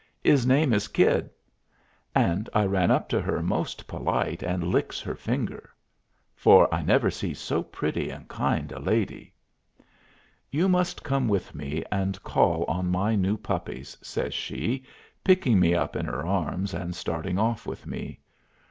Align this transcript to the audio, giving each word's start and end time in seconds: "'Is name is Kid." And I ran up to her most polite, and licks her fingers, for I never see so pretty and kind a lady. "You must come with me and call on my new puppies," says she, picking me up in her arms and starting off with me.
"'Is 0.23 0.47
name 0.47 0.73
is 0.73 0.87
Kid." 0.87 1.29
And 2.15 2.49
I 2.55 2.65
ran 2.65 2.89
up 2.89 3.07
to 3.09 3.21
her 3.21 3.43
most 3.43 3.85
polite, 3.85 4.41
and 4.41 4.63
licks 4.63 4.99
her 4.99 5.13
fingers, 5.13 5.69
for 6.33 6.67
I 6.73 6.81
never 6.81 7.11
see 7.11 7.35
so 7.35 7.61
pretty 7.61 8.09
and 8.09 8.27
kind 8.27 8.71
a 8.71 8.79
lady. 8.79 9.31
"You 10.49 10.67
must 10.67 11.03
come 11.03 11.27
with 11.27 11.53
me 11.53 11.83
and 11.91 12.19
call 12.23 12.63
on 12.63 12.89
my 12.89 13.13
new 13.13 13.37
puppies," 13.37 13.95
says 14.01 14.33
she, 14.33 14.85
picking 15.23 15.59
me 15.59 15.75
up 15.75 15.95
in 15.95 16.07
her 16.07 16.25
arms 16.25 16.73
and 16.73 16.95
starting 16.95 17.37
off 17.37 17.67
with 17.67 17.85
me. 17.85 18.21